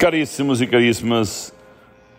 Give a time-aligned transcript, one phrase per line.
[0.00, 1.52] Caríssimos e caríssimas,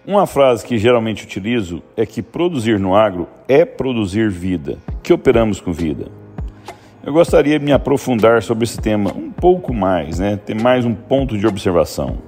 [0.05, 5.59] uma frase que geralmente utilizo é que produzir no agro é produzir vida, que operamos
[5.59, 6.05] com vida.
[7.03, 10.39] Eu gostaria de me aprofundar sobre esse tema um pouco mais, né?
[10.45, 12.19] ter mais um ponto de observação.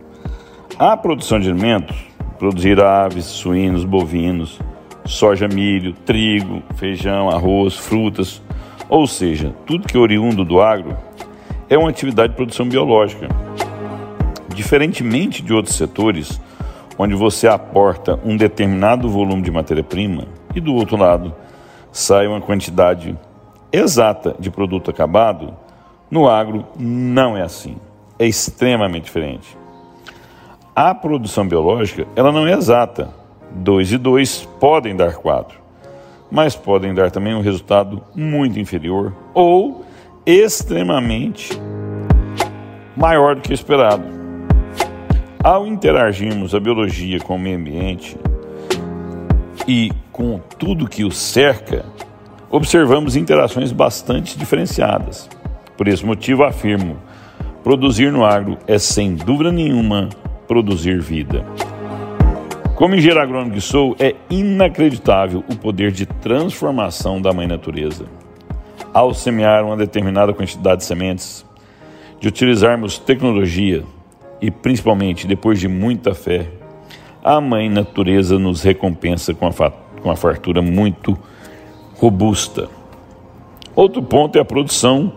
[0.79, 1.97] A produção de alimentos,
[2.39, 4.59] produzir aves, suínos, bovinos,
[5.05, 8.41] soja, milho, trigo, feijão, arroz, frutas,
[8.89, 10.97] ou seja, tudo que é oriundo do agro,
[11.69, 13.27] é uma atividade de produção biológica
[14.53, 16.39] Diferentemente de outros setores,
[16.97, 21.33] onde você aporta um determinado volume de matéria-prima e do outro lado
[21.91, 23.17] sai uma quantidade
[23.71, 25.55] exata de produto acabado,
[26.09, 27.77] no agro não é assim.
[28.19, 29.57] É extremamente diferente.
[30.75, 33.09] A produção biológica, ela não é exata.
[33.51, 35.59] 2 e 2 podem dar 4,
[36.31, 39.85] mas podem dar também um resultado muito inferior ou
[40.25, 41.51] extremamente
[42.95, 44.22] maior do que esperado.
[45.43, 48.15] Ao interagirmos a biologia com o meio ambiente
[49.67, 51.83] e com tudo que o cerca,
[52.49, 55.29] observamos interações bastante diferenciadas.
[55.75, 56.95] Por esse motivo, afirmo:
[57.61, 60.07] produzir no agro é sem dúvida nenhuma
[60.47, 61.45] produzir vida.
[62.75, 68.05] Como engenheiro agrônomo que sou, é inacreditável o poder de transformação da mãe natureza.
[68.93, 71.45] Ao semear uma determinada quantidade de sementes,
[72.21, 73.83] de utilizarmos tecnologia,
[74.43, 76.51] e principalmente depois de muita fé,
[77.23, 79.71] a Mãe Natureza nos recompensa com a,
[80.01, 81.17] com a fartura muito
[81.95, 82.67] robusta.
[83.73, 85.13] Outro ponto é a produção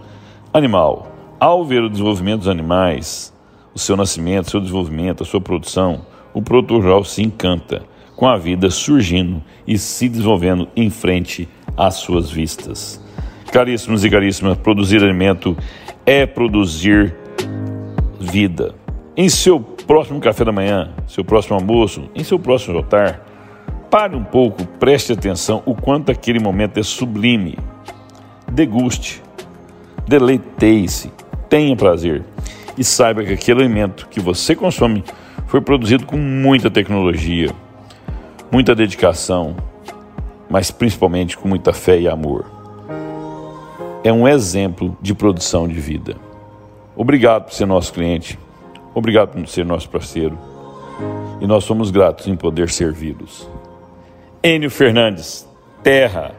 [0.55, 1.11] animal.
[1.41, 3.35] Ao ver o desenvolvimento dos animais,
[3.75, 7.83] o seu nascimento, seu desenvolvimento, a sua produção, o produtor rural se encanta
[8.15, 13.05] com a vida surgindo e se desenvolvendo em frente às suas vistas.
[13.51, 15.57] Caríssimos e caríssimas, produzir alimento
[16.07, 17.13] é produzir
[18.21, 18.86] vida.
[19.19, 23.25] Em seu próximo café da manhã, seu próximo almoço, em seu próximo jantar,
[23.91, 27.59] pare um pouco, preste atenção o quanto aquele momento é sublime.
[28.53, 29.23] Deguste,
[30.07, 31.11] deleiteie-se,
[31.49, 32.25] tenha prazer
[32.77, 35.03] e saiba que aquele alimento que você consome
[35.47, 37.49] foi produzido com muita tecnologia,
[38.53, 39.57] muita dedicação,
[40.51, 42.45] mas principalmente com muita fé e amor.
[44.05, 46.17] É um exemplo de produção de vida.
[46.95, 48.39] Obrigado por ser nosso cliente.
[48.97, 50.39] Obrigado por ser nosso parceiro.
[51.39, 53.47] E nós somos gratos em poder servi-los.
[54.43, 55.47] Enio Fernandes,
[55.83, 56.35] Terra,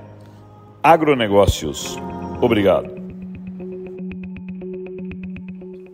[0.81, 1.99] Agronegócios.
[2.41, 2.89] Obrigado.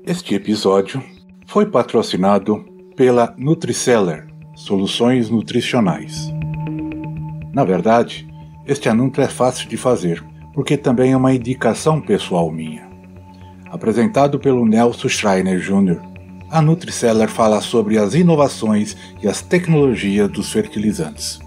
[0.06, 1.03] Este episódio
[1.47, 2.63] foi patrocinado
[2.96, 6.34] pela Nutriceller, Soluções Nutricionais.
[7.53, 8.25] Na verdade,
[8.66, 10.23] este anúncio é fácil de fazer,
[10.53, 12.88] porque também é uma indicação pessoal minha.
[13.69, 16.12] Apresentado pelo Nelson Schreiner Jr.,
[16.53, 21.40] a Nutriceller fala sobre as inovações e as tecnologias dos fertilizantes.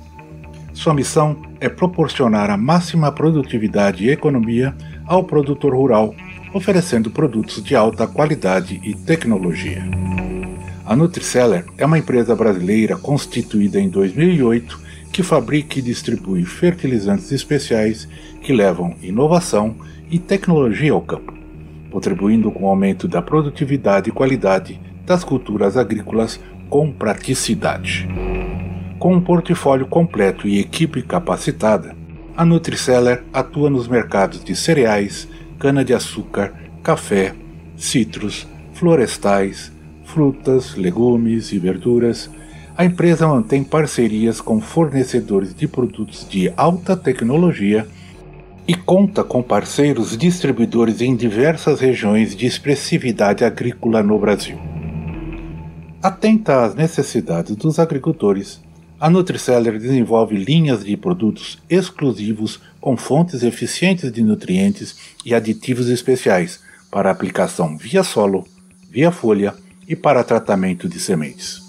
[0.73, 4.75] Sua missão é proporcionar a máxima produtividade e economia
[5.07, 6.13] ao produtor rural,
[6.53, 9.85] oferecendo produtos de alta qualidade e tecnologia.
[10.85, 14.81] A Nutriceller é uma empresa brasileira constituída em 2008
[15.13, 18.09] que fabrica e distribui fertilizantes especiais
[18.43, 19.77] que levam inovação
[20.11, 21.33] e tecnologia ao campo,
[21.93, 28.09] contribuindo com o aumento da produtividade e qualidade das culturas agrícolas com praticidade.
[28.99, 31.95] Com um portfólio completo e equipe capacitada,
[32.37, 35.29] a Nutriceller atua nos mercados de cereais,
[35.59, 36.53] cana-de-açúcar,
[36.83, 37.35] café,
[37.77, 39.73] citros, florestais,
[40.05, 42.31] frutas, legumes e verduras.
[42.77, 47.87] A empresa mantém parcerias com fornecedores de produtos de alta tecnologia
[48.69, 54.59] e conta com parceiros distribuidores em diversas regiões de expressividade agrícola no Brasil.
[56.07, 58.63] Atenta às necessidades dos agricultores,
[59.01, 66.61] a Nutriceller desenvolve linhas de produtos exclusivos com fontes eficientes de nutrientes e aditivos especiais
[66.93, 68.47] para aplicação via solo,
[68.89, 69.53] via folha
[69.89, 71.61] e para tratamento de sementes.